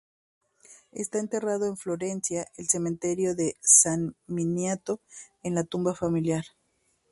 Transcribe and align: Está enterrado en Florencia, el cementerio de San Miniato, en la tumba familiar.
Está 0.93 1.19
enterrado 1.19 1.67
en 1.67 1.77
Florencia, 1.77 2.47
el 2.57 2.67
cementerio 2.67 3.35
de 3.35 3.55
San 3.61 4.15
Miniato, 4.25 4.99
en 5.43 5.53
la 5.53 5.63
tumba 5.63 5.93
familiar. 5.93 6.43